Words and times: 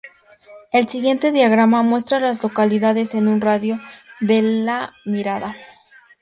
El 0.71 0.87
siguiente 0.89 1.31
diagrama 1.31 1.83
muestra 1.83 2.17
a 2.17 2.19
las 2.19 2.41
localidades 2.41 3.13
en 3.13 3.27
un 3.27 3.39
radio 3.39 3.75
de 4.19 4.33
de 4.35 4.41
La 4.41 4.93
Mirada. 5.05 5.55